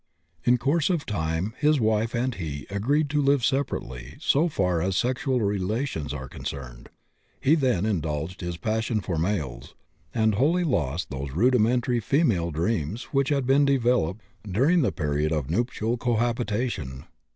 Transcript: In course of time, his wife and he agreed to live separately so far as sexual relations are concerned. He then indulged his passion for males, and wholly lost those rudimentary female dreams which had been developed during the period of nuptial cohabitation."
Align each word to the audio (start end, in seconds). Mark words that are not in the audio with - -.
In 0.45 0.57
course 0.57 0.89
of 0.89 1.05
time, 1.05 1.53
his 1.59 1.79
wife 1.79 2.15
and 2.15 2.33
he 2.33 2.65
agreed 2.71 3.07
to 3.11 3.21
live 3.21 3.45
separately 3.45 4.15
so 4.19 4.49
far 4.49 4.81
as 4.81 4.95
sexual 4.97 5.41
relations 5.41 6.11
are 6.11 6.27
concerned. 6.27 6.89
He 7.39 7.53
then 7.53 7.85
indulged 7.85 8.41
his 8.41 8.57
passion 8.57 9.01
for 9.01 9.19
males, 9.19 9.75
and 10.11 10.33
wholly 10.33 10.63
lost 10.63 11.11
those 11.11 11.29
rudimentary 11.29 11.99
female 11.99 12.49
dreams 12.49 13.03
which 13.13 13.29
had 13.29 13.45
been 13.45 13.63
developed 13.63 14.21
during 14.43 14.81
the 14.81 14.91
period 14.91 15.31
of 15.31 15.51
nuptial 15.51 15.97
cohabitation." 15.97 17.05